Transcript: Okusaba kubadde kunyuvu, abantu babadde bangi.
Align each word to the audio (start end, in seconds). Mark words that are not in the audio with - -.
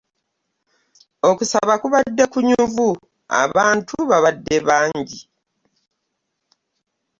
Okusaba 1.29 1.73
kubadde 1.81 2.23
kunyuvu, 2.31 2.89
abantu 3.43 3.95
babadde 4.09 4.57
bangi. 4.67 5.19